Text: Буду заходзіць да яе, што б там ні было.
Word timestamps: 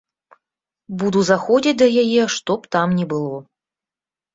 Буду 1.03 1.19
заходзіць 1.29 1.75
да 1.85 1.91
яе, 2.07 2.21
што 2.39 2.51
б 2.59 2.63
там 2.77 2.87
ні 3.01 3.05
было. 3.17 3.37